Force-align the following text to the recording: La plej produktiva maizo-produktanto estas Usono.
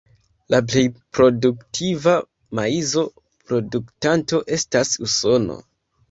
La 0.51 0.59
plej 0.67 0.81
produktiva 1.17 2.13
maizo-produktanto 2.59 4.39
estas 4.57 4.95
Usono. 5.09 5.59